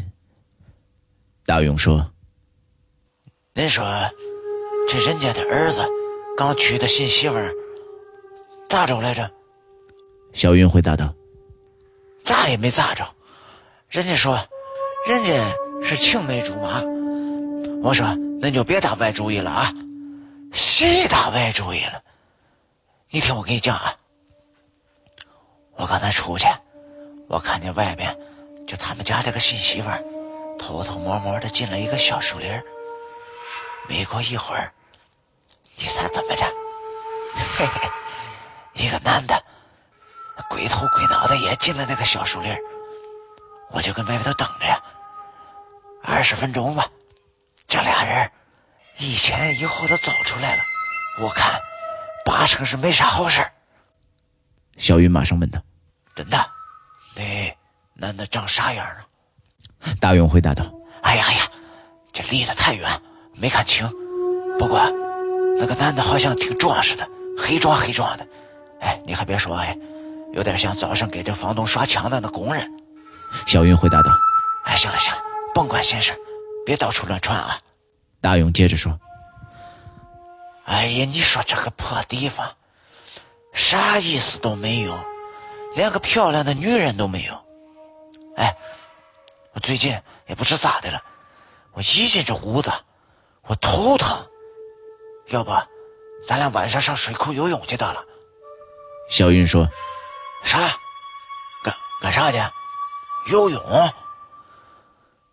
[1.44, 2.08] 大勇说
[3.56, 3.84] 恁说
[4.88, 5.84] 这人家的儿子
[6.38, 7.52] 刚娶的新媳妇儿
[8.70, 9.32] 咋着来着
[10.34, 11.12] ？：“小云回答道，
[12.24, 13.04] 咋也没咋着。
[13.90, 14.38] 人家说
[15.08, 16.80] 人家是青梅竹马。
[17.82, 18.06] 我说
[18.40, 19.74] 恁就别打歪主意了啊！
[20.52, 22.04] 谁打歪主意了？
[23.10, 23.96] 你听我给你讲啊。
[25.76, 26.46] 我刚才出去，
[27.28, 28.18] 我看见外边
[28.68, 30.04] 就他们家这个新媳妇儿
[30.58, 32.62] 偷偷摸摸的进了一个小树林
[33.88, 34.72] 没过一会儿，
[35.76, 36.46] 你猜怎么着？
[37.58, 37.90] 嘿嘿，
[38.74, 39.44] 一个男的
[40.50, 42.56] 鬼头鬼脑的也进了那个小树林
[43.72, 44.82] 我就跟外头等着呀。
[46.02, 46.88] 二十分钟吧，
[47.68, 48.32] 这俩人
[48.98, 50.64] 一前一后的走出来了。
[51.20, 51.60] 我看
[52.24, 53.52] 八成是没啥好事儿
[54.78, 55.62] 小云马上问他。
[56.16, 56.38] 真的。
[57.16, 57.58] 那
[57.94, 59.06] 男的长啥样啊？
[60.02, 60.66] 大勇回答道
[61.02, 61.48] 哎呀哎呀，
[62.12, 63.02] 这离得太远，
[63.36, 63.88] 没看清。
[64.58, 64.80] 不过
[65.58, 67.08] 那个男的好像挺壮实的，
[67.38, 68.28] 黑壮黑壮的。
[68.82, 69.78] 哎，你还别说，哎，
[70.34, 72.70] 有点像早上给这房东刷墙的那工人。
[73.48, 74.12] ：“小云回答道。
[74.66, 75.22] 哎，行了行了，
[75.54, 76.14] 甭管闲事，
[76.66, 77.60] 别到处乱窜啊。”
[78.20, 79.00] 大勇接着说
[80.66, 82.56] 哎呀，你说这个破地方，
[83.56, 85.00] 啥意思都没有，
[85.74, 87.34] 连个漂亮的女人都没有。
[88.36, 88.56] 哎，
[89.54, 91.02] 我最近也不知咋的了，
[91.72, 92.70] 我一进这屋子，
[93.44, 94.28] 我头疼。
[95.28, 95.52] 要不，
[96.28, 98.04] 咱俩晚上上水库游泳去得了
[99.10, 99.68] ？：“小云说，
[100.44, 100.78] 啥？
[101.64, 102.38] 干干啥去？
[103.32, 103.62] 游泳？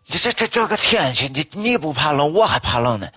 [0.05, 3.09] 你这这这个天气，你你不怕冷，我还怕冷呢。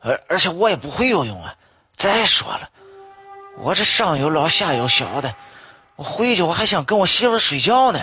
[0.00, 1.56] 而而且我也不会游泳啊。
[1.96, 2.70] 再说了，
[3.58, 5.34] 我这上有老下有小的，
[5.96, 8.00] 我回去我还想跟我媳妇睡觉呢。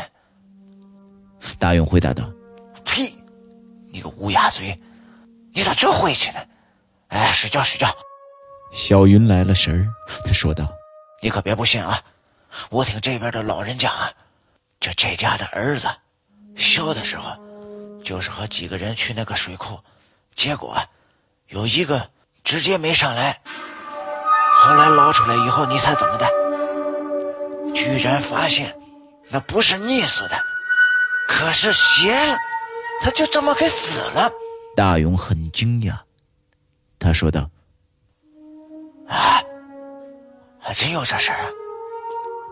[1.57, 2.23] 大勇回答道。
[2.85, 3.13] 呸！
[3.91, 4.79] 你个乌鸦嘴，
[5.51, 6.39] 你咋这晦气呢？
[7.07, 7.95] 哎，睡觉睡觉。
[8.71, 9.89] 小云来了神儿，
[10.23, 10.71] 他说道
[11.21, 12.01] 你可别不信啊！
[12.69, 14.11] 我听这边的老人讲啊，
[14.79, 15.87] 就这家的儿子，
[16.55, 17.35] 小的时候
[18.03, 19.79] 就是和几个人去那个水库，
[20.35, 20.77] 结果
[21.47, 22.09] 有一个
[22.43, 23.39] 直接没上来，
[24.61, 26.27] 后来捞出来以后，你猜怎么的？
[27.73, 28.75] 居然发现
[29.29, 30.41] 那不是溺死的，
[31.27, 32.37] 可是血了，
[33.01, 34.31] 他就这么给死了。
[34.75, 35.97] ：“大勇很惊讶。”
[36.99, 37.49] 他说道
[39.07, 39.41] 啊，
[40.59, 41.49] 还真有这事儿啊！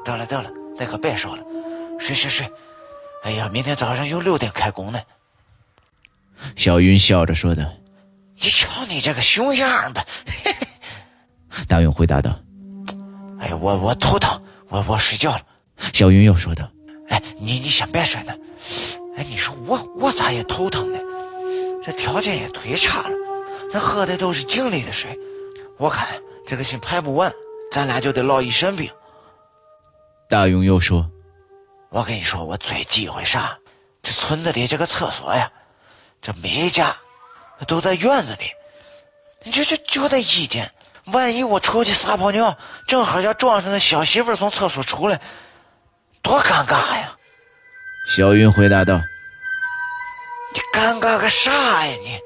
[0.06, 1.44] 得了得了，那可别说了，
[2.00, 2.50] 睡睡睡。
[3.24, 5.02] 哎呀，明天早上又六点开工呢。
[6.56, 7.64] ：“小云笑着说道。
[8.40, 10.06] 你瞧你这个熊样儿吧！”
[11.68, 12.32] 大勇回答道。
[13.40, 15.42] 哎呀，我我头疼，我我睡觉了。
[15.94, 16.70] 小云又说道
[17.10, 18.34] 哎，你你先别睡呢。
[19.16, 21.00] 哎，你说我我咋也头疼呢？
[21.84, 23.16] 这条件也忒差了，
[23.72, 25.18] 咱喝的都是井里的水，
[25.78, 26.08] 我看
[26.46, 27.32] 这个心排不完，
[27.72, 28.92] 咱俩就得落一身病。
[30.30, 31.10] ：“大勇又说，
[31.90, 33.58] 我跟你说，我最忌讳啥？
[34.04, 35.52] 这村子里这个厕所呀，
[36.22, 36.96] 这每一家
[37.68, 38.46] 都在院子里，
[39.44, 40.70] 你这这就那一间，
[41.08, 45.20] 万一我出去撒泡尿，正好要撞上那小媳妇儿从厕所出来，
[46.22, 47.16] 多尴尬呀！
[48.16, 49.00] 小云回答道。
[50.54, 52.20] 你尴尬个啥呀你？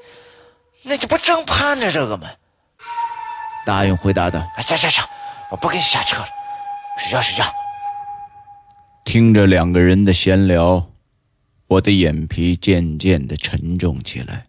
[0.84, 2.28] 那你不正盼着这个吗？
[3.64, 4.40] 大勇回答道。
[4.56, 5.04] 哎，行行行，
[5.50, 6.26] 我不跟你瞎扯了，
[6.98, 7.44] 睡觉睡觉。
[9.04, 10.84] 听着两个人的闲聊，
[11.68, 14.46] 我的眼皮渐渐的沉重起来。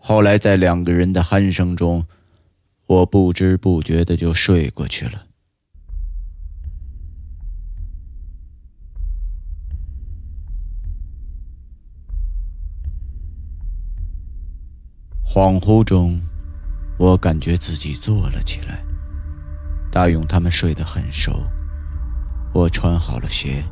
[0.00, 2.04] 后来在两个人的鼾声中，
[2.88, 5.26] 我不知不觉的就睡过去了。
[15.22, 16.18] 恍惚中，
[16.98, 18.82] 我感觉自己坐了起来。
[19.92, 21.44] 大勇他们睡得很熟。
[22.54, 23.62] 我穿好了鞋，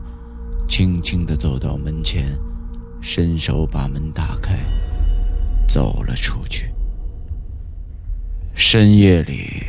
[0.69, 2.39] 轻轻的走到门前，
[3.01, 4.59] 伸手把门打开，
[5.67, 6.76] 走了出去。
[8.59, 9.64] 深夜里，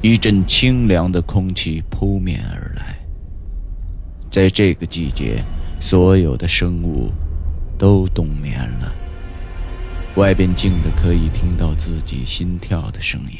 [0.00, 2.96] 一阵清凉的空气扑面而来。
[4.30, 5.42] 在这个季节，
[5.80, 7.10] 所有的生物
[7.76, 8.92] 都冬眠了。
[10.14, 13.36] 外边静的可以听到自己心跳的声音。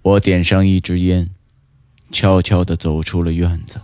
[0.00, 1.28] 我点上一支烟，
[2.10, 3.78] 悄悄地走出了院子。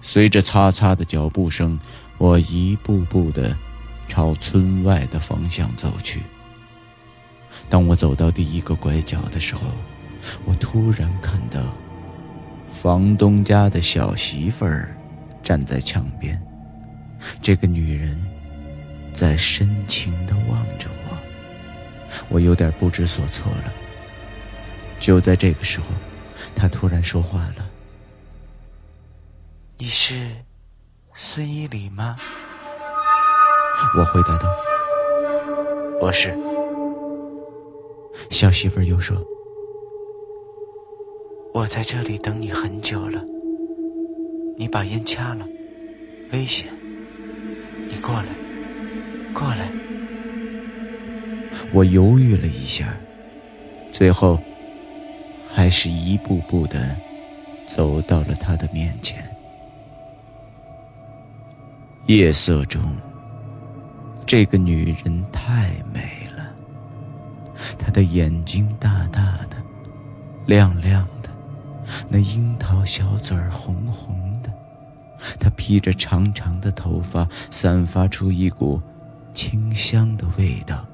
[0.00, 1.76] 随着擦擦的脚步声，
[2.18, 3.56] 我一步步地
[4.06, 6.20] 朝村外的方向走去。
[7.68, 9.62] 当我走到第一个拐角的时候，
[10.44, 11.60] 我突然看到
[12.70, 14.96] 房东家的小媳妇儿
[15.42, 16.40] 站在墙边。
[17.42, 18.18] 这个女人。
[19.14, 21.18] 在深情地望着我，
[22.28, 23.72] 我有点不知所措了。
[25.00, 25.86] 就在这个时候，
[26.54, 27.68] 她突然说话了
[29.76, 30.14] ：“你是
[31.14, 32.14] 孙一礼吗？”
[33.98, 34.48] 我回答道
[36.00, 36.32] ：“我是。”
[38.30, 39.16] 小媳妇又说
[41.54, 43.24] ：“我在这里等你很久了，
[44.56, 45.46] 你把烟掐了，
[46.32, 46.68] 危险，
[47.88, 48.28] 你过来。”
[49.34, 49.70] 过来，
[51.72, 52.98] 我犹豫了一下，
[53.92, 54.36] 最后
[55.46, 56.96] 还是一步步的
[57.66, 59.24] 走到了他的面前。
[62.06, 62.82] 夜色中，
[64.26, 66.17] 这个女人太美
[67.58, 69.56] 了，她的眼睛大大的，
[70.46, 71.28] 亮亮的，
[72.08, 74.50] 那樱桃小嘴儿红红的，
[75.38, 78.80] 她披着长长的头发，散发出一股。
[79.34, 80.84] 清香的味道。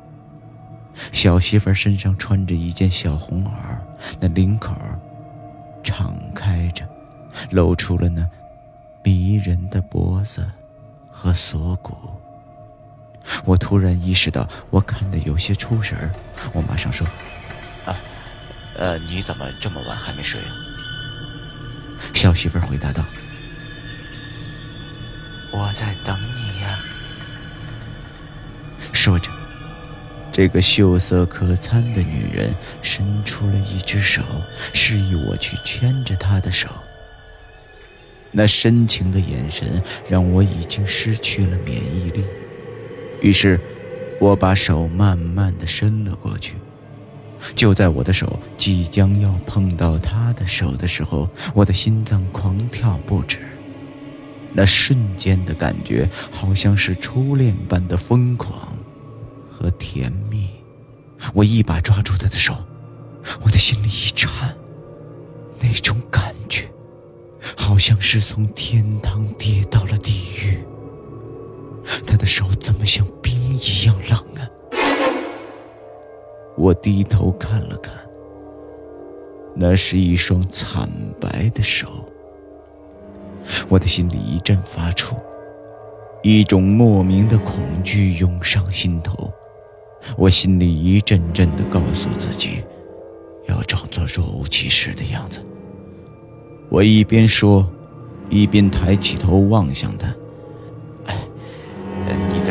[1.12, 3.48] 小媳妇儿身上穿着一件小红袄，
[4.20, 4.74] 那领口
[5.82, 6.86] 敞开着，
[7.50, 8.28] 露出了那
[9.02, 10.46] 迷人的脖子
[11.10, 11.94] 和锁骨。
[13.44, 16.10] 我突然意识到，我看的有些出神儿。
[16.52, 17.06] 我马上说
[17.86, 17.96] ：“啊，
[18.76, 20.46] 呃，你怎么这么晚还没睡啊？”
[22.12, 23.04] 小媳妇回答道
[25.52, 26.78] ：“我在等你呀。”
[28.92, 29.30] 说着，
[30.32, 34.22] 这个秀色可餐的女人伸出了一只手，
[34.72, 36.68] 示意我去牵着她的手。
[38.30, 42.24] 那深情的眼神让我已经失去了免疫力，
[43.24, 43.58] 于是，
[44.20, 46.56] 我把手慢慢的伸了过去。
[47.54, 53.38] 就在我的手即将要碰到她的手的时候，我的心脏狂跳不止。
[54.52, 58.76] 那瞬间的感觉，好像是初恋般的疯狂。
[59.50, 60.48] 和甜蜜，
[61.32, 62.54] 我一把抓住他的手，
[63.42, 64.54] 我的心里一颤，
[65.62, 66.68] 那种感觉，
[67.56, 70.58] 好像是从天堂跌到了地狱。
[72.06, 74.48] 他的手怎么像冰一样冷啊？
[76.56, 77.92] 我低头看了看，
[79.54, 80.88] 那是一双惨
[81.20, 81.88] 白的手。
[83.68, 85.16] 我的心里一阵发怵，
[86.22, 89.32] 一种莫名的恐惧涌上心头。
[90.16, 92.62] 我心里一阵阵的告诉自己，
[93.48, 95.40] 要装作若无其事的样子。
[96.70, 97.66] 我一边说，
[98.30, 100.14] 一边抬起头望向他。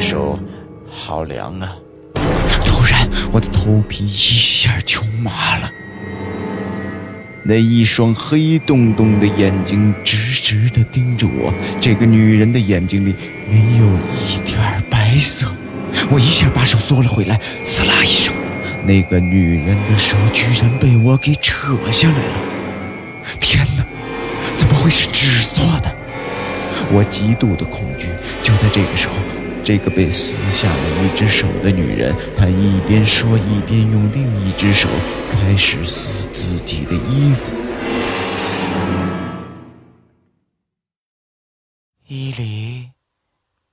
[0.04, 0.38] 手
[0.92, 1.78] 好凉啊！
[2.66, 5.72] 突然，我的头皮一下就麻了。
[7.42, 13.16] 那一双黑洞洞的眼睛直直的盯着我，这个女人的眼睛里
[13.50, 13.86] 没有
[14.28, 15.48] 一点白色。
[16.12, 18.34] 我一下把手缩了回来，刺啦一声，
[18.86, 22.36] 那个女人的手居然被我给扯下来了！
[23.40, 23.86] 天哪，
[24.58, 25.96] 怎么会是纸做的？
[26.92, 28.08] 我极度的恐惧。
[28.42, 29.14] 就在这个时候，
[29.64, 34.90] 这个被撕下了一只手的女人，她一边说，一边用另一只手
[35.32, 37.50] 开始撕自己的衣服。
[42.08, 42.90] 伊犁，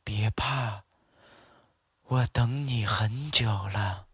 [0.04, 0.82] 别怕。
[2.06, 4.04] 我等你很久了。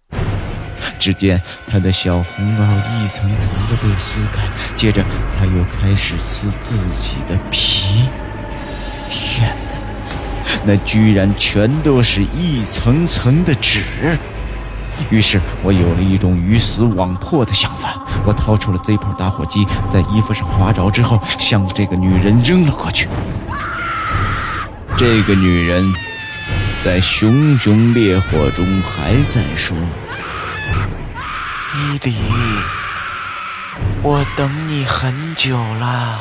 [0.99, 5.05] 只见他的小红袄一层层的被撕开，接着
[5.39, 8.09] 他又开始撕自己的皮。
[9.09, 9.66] 天哪，
[10.67, 14.19] 那居然全都是一层层的纸！
[15.11, 18.03] 于是我有了一种鱼死网破的想法。
[18.25, 23.07] 我掏出了 Zippo 打火机，在衣服上划着之后，向这个女人扔了过去。
[24.97, 25.85] 这个女人
[26.85, 29.77] 在熊熊烈火中还在说。
[31.75, 32.17] 伊迪，
[34.03, 36.21] 我等你很久了。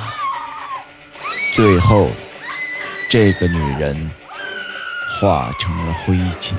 [1.54, 2.12] 最后，
[3.10, 4.12] 这个女人
[5.20, 6.56] 化成了灰烬。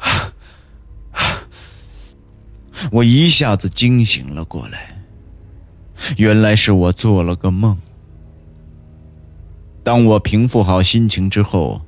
[2.90, 5.02] 我一下子惊醒了过来，
[6.16, 7.76] 原来是我做了个梦。
[9.84, 11.80] 当我平复好心情之后，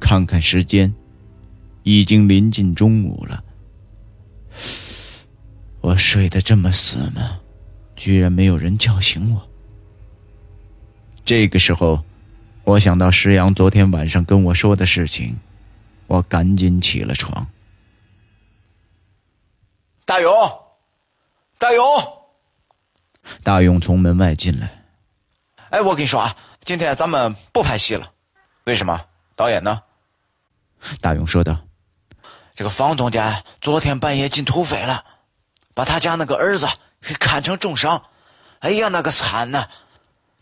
[0.00, 0.94] 看看时间。
[1.84, 3.42] 已经临近中午了，
[5.80, 7.40] 我睡得这么死吗？
[7.96, 9.42] 居然没有人叫醒我。
[11.24, 12.04] 这个时候，
[12.64, 15.38] 我想到石阳昨天晚上跟我说的事情，
[16.06, 17.46] 我赶紧起了床。
[20.04, 20.32] 大勇，
[21.58, 21.84] 大勇，
[23.42, 24.70] 大勇从门外进来。
[25.70, 28.12] 哎，我跟你说啊，今天咱们不拍戏了，
[28.64, 29.06] 为什么？
[29.34, 29.82] 导演呢？
[31.00, 31.58] 大勇说道。
[32.54, 35.04] 这个房东家昨天半夜进土匪了，
[35.74, 36.68] 把他家那个儿子
[37.00, 38.04] 给砍成重伤。
[38.60, 39.68] 哎呀，那个惨呐！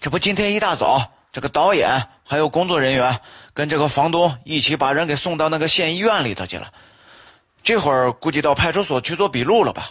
[0.00, 3.20] 这不，今天一大早，这个导演还有工作人员
[3.54, 6.72] 跟这个房东一起把人给送到那个县医院里头去了。
[7.62, 9.90] 这会儿估计到派出所去做笔录了吧？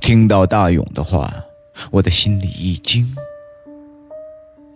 [0.00, 1.32] 听到大勇的话，
[1.90, 3.14] 我的心里一惊。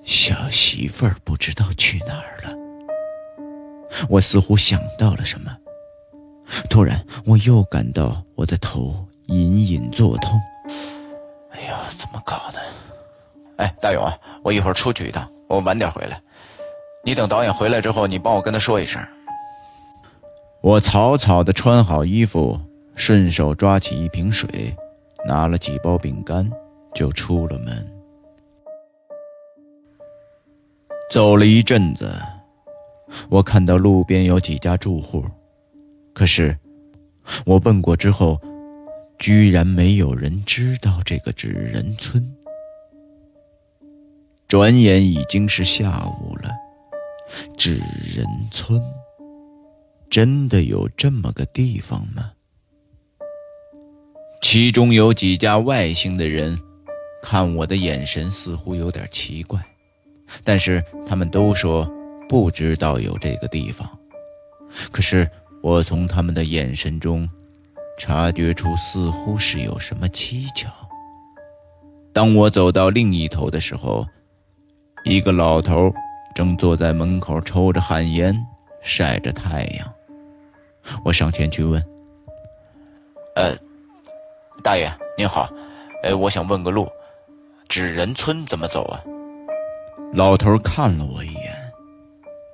[0.04, 2.54] 小媳妇儿不知道去哪儿了。
[4.08, 5.56] 我似乎想到了什么。
[6.68, 10.38] 突然，我又感到我的头隐隐作痛。
[11.52, 12.60] 哎呀，怎么搞的？
[13.56, 16.20] 哎，大勇啊，我一会儿出去一趟，我晚点回来。
[17.04, 19.00] 你等导演回来之后，你帮我跟他说一声。
[20.60, 22.58] 我草草的穿好衣服，
[22.94, 24.74] 顺手抓起一瓶水，
[25.26, 26.50] 拿了几包饼干，
[26.94, 27.86] 就出了门。
[31.10, 32.12] 走了一阵子，
[33.28, 35.24] 我看到路边有几家住户。
[36.14, 36.56] 可是，
[37.44, 38.40] 我问过之后，
[39.18, 42.33] 居然没有人知道这个纸人村。
[44.54, 46.48] 转眼已经是下午了，
[47.56, 47.82] 纸
[48.14, 48.80] 人村
[50.08, 52.30] 真的有这么个地方吗？
[54.40, 56.56] 其中有几家外星的人
[57.20, 59.60] 看我的眼神似乎有点奇怪，
[60.44, 61.84] 但是他们都说
[62.28, 63.90] 不知道有这个地方。
[64.92, 65.28] 可是。
[65.62, 67.26] 我从他们的眼神中，
[67.98, 70.68] 察觉出似乎是有什么蹊跷。
[72.12, 74.06] 当我走到另一头的时候，
[75.04, 75.92] 一个老头
[76.34, 78.34] 正坐在门口抽着旱烟，
[78.80, 79.92] 晒着太阳。
[81.04, 81.82] 我上前去问
[83.36, 83.54] ：“呃，
[84.62, 85.48] 大爷您好，
[86.02, 86.88] 呃，我想问个路，
[87.68, 89.00] 纸人村怎么走啊？”
[90.14, 91.54] 老头看了我一眼，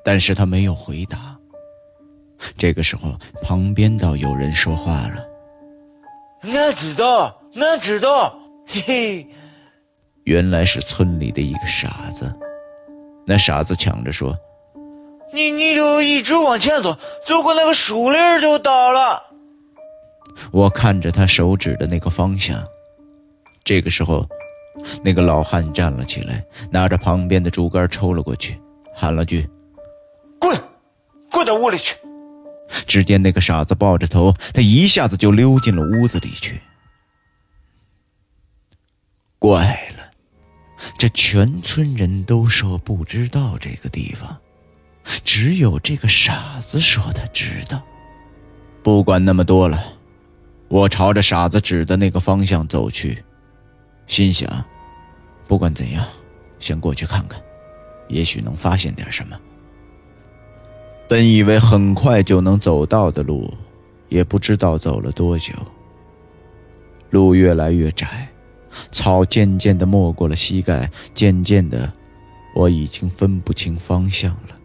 [0.04, 1.36] 但是他没有回答。
[2.58, 5.24] 这个时候，旁边倒有人说话了
[6.42, 8.36] ：“俺知道，俺知道，
[8.66, 9.26] 嘿嘿。”
[10.30, 12.32] 原来是村里的一个傻子。
[13.26, 14.38] 那傻子抢着说
[15.34, 19.20] ：“你你就一直往前走，走过那个树林就到了。”
[20.52, 22.64] 我看着他手指的那个方向。
[23.64, 24.24] 这个时候，
[25.02, 28.56] 那个老汉站了起来，拿着旁边的竹竿抽了过去，
[28.94, 29.50] 喊了句
[30.38, 30.56] ：“滚，
[31.28, 31.96] 滚到屋里去！”
[32.86, 36.60] 只见那个傻子抱着头，他一下子就溜进了屋子里去。
[39.40, 39.99] 怪了，
[40.96, 44.36] 这全村人都说不知道这个地方，
[45.24, 47.82] 只有这个傻子说他知道。
[48.82, 49.82] 不管那么多了，
[50.68, 53.22] 我朝着傻子指的那个方向走去，
[54.06, 54.64] 心想：
[55.46, 56.04] 不管怎样，
[56.58, 57.40] 先过去看看，
[58.08, 59.38] 也许能发现点什么。
[61.08, 63.52] 本以为很快就能走到的路，
[64.08, 65.52] 也不知道走了多久。
[67.10, 68.28] 路越来越窄，
[68.92, 71.92] 草渐渐的没过了膝盖，渐渐的，
[72.54, 74.56] 我已经分不清方向了。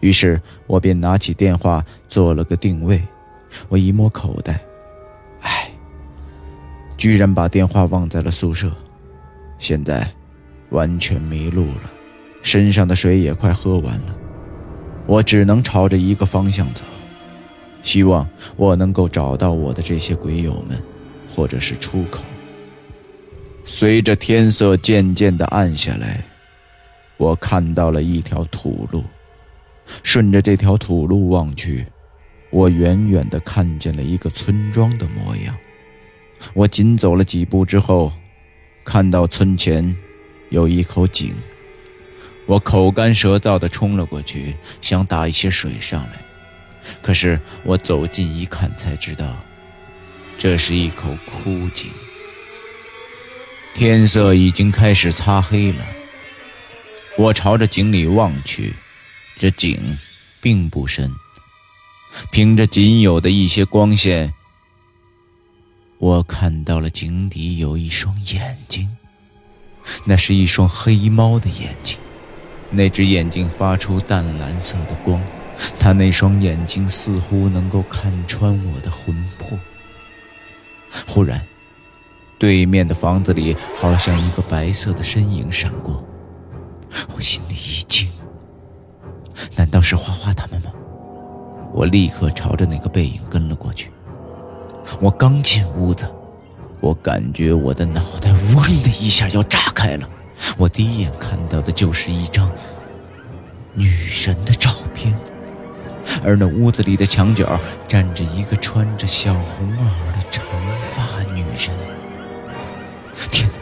[0.00, 3.02] 于是我便拿起电话做了个定位。
[3.68, 4.60] 我一摸口袋，
[5.40, 5.70] 哎，
[6.98, 8.70] 居然把电话忘在了宿舍，
[9.58, 10.06] 现在
[10.68, 11.90] 完全迷路了。
[12.42, 14.14] 身上的水也快喝完了，
[15.06, 16.84] 我只能朝着一个方向走，
[17.82, 20.80] 希望我能够找到我的这些鬼友们，
[21.34, 22.22] 或者是出口。
[23.70, 26.24] 随着天色渐渐的暗下来，
[27.18, 29.04] 我看到了一条土路，
[30.02, 31.84] 顺着这条土路望去，
[32.48, 35.54] 我远远的看见了一个村庄的模样。
[36.54, 38.10] 我仅走了几步之后，
[38.86, 39.94] 看到村前
[40.48, 41.34] 有一口井。
[42.46, 46.12] 我口干舌燥地冲了过去，想打一些水上来。
[47.02, 49.36] 可是我走近一看，才知道，
[50.38, 51.90] 这是一口枯井。
[53.78, 55.86] 天色已经开始擦黑了。
[57.16, 58.74] 我朝着井里望去，
[59.36, 59.96] 这井
[60.40, 61.08] 并不深。
[62.32, 64.34] 凭着仅有的一些光线，
[65.98, 68.90] 我看到了井底有一双眼睛，
[70.04, 71.96] 那是一双黑猫的眼睛。
[72.70, 75.22] 那只眼睛发出淡蓝色的光，
[75.78, 79.56] 它那双眼睛似乎能够看穿我的魂魄。
[81.06, 81.46] 忽然，
[82.38, 86.04] 对面的房子里好像一个白色的身影闪过，
[87.16, 88.08] 我心里一惊，
[89.56, 90.70] 难道是花花他们吗？
[91.72, 93.90] 我立刻朝着那个背影跟了过去。
[95.00, 96.04] 我刚进屋子，
[96.80, 100.08] 我感觉我的脑袋嗡的一下要炸开了。
[100.56, 102.48] 我第一眼看到的就是一张
[103.74, 103.90] 女
[104.24, 105.12] 人的照片，
[106.22, 107.58] 而那屋子里的墙角
[107.88, 110.44] 站着一个穿着小红袄的长
[110.84, 111.97] 发女人。
[113.30, 113.54] 天哪，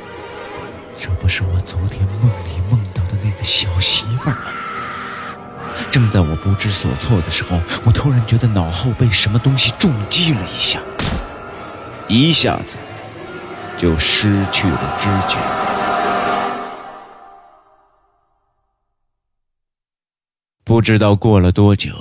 [0.99, 4.53] 这不是我昨天梦里梦到的那个小媳妇吗？
[5.91, 10.81] 正在我不知所措的时候，我突然觉得脑后被什么东西重击了一下，
[12.09, 12.77] 一下子
[13.77, 15.39] 就失去了知觉。
[20.65, 21.95] 不知道过了多久，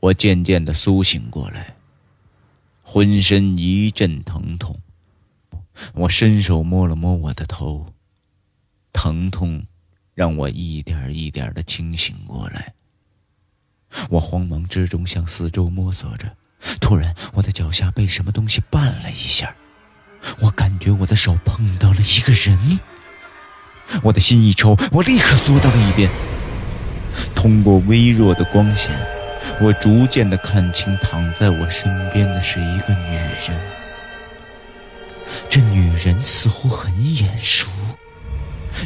[0.00, 1.76] 我渐渐的苏醒过来，
[2.82, 4.76] 浑身一阵疼痛。
[5.94, 7.94] 我伸手摸了摸我的头，
[8.92, 9.64] 疼痛
[10.14, 12.74] 让我一点一点的清醒过来。
[14.10, 16.36] 我慌忙之中向四周摸索着，
[16.80, 19.54] 突然我的脚下被什么东西绊了一下，
[20.40, 22.80] 我感觉我的手碰到了一个人，
[24.02, 26.10] 我的心一抽，我立刻缩到了一边。
[27.34, 28.90] 通过微弱的光线，
[29.60, 33.81] 我逐渐的看清躺在我身边的是一个女人。
[35.48, 37.68] 这女人似乎很眼熟，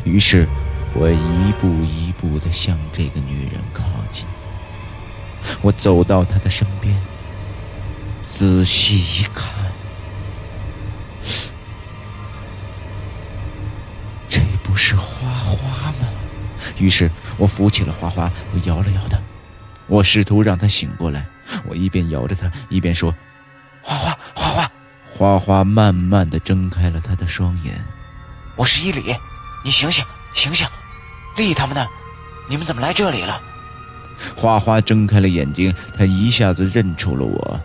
[0.05, 0.47] 于是，
[0.95, 4.26] 我一步一步的向这个女人靠近。
[5.62, 6.95] 我走到她的身边，
[8.24, 9.49] 仔细一看，
[14.28, 16.09] 这不是花花吗？
[16.78, 17.11] 于是。
[17.39, 19.18] 我扶起了花花，我摇了摇她，
[19.89, 21.26] 我试图让她醒过来。
[21.68, 23.14] 我一边摇着她，一边说
[23.84, 24.72] ：“花花，花花。”
[25.17, 27.83] 花花慢慢的睁开了他的双眼。
[28.55, 29.17] 我是伊里，
[29.64, 30.05] 你醒醒，
[30.35, 30.69] 醒醒！
[31.39, 31.87] 丽他们呢？
[32.47, 33.41] 你们怎么来这里了？
[34.37, 37.59] 花花睁开了眼睛，她一下子认出了我，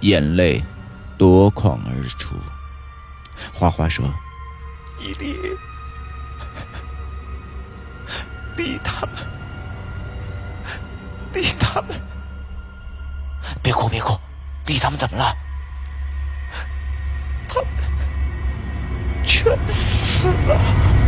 [0.00, 0.64] 眼泪
[1.18, 2.34] 夺眶而出。
[3.52, 4.10] 花花说
[4.98, 5.36] ：“伊里。”
[8.56, 9.10] 丽他们，
[11.34, 11.90] 丽他们！
[13.62, 14.18] 别哭，别哭！
[14.64, 15.36] 丽他们怎么了？
[17.48, 17.68] 他们
[19.24, 21.07] 全死了。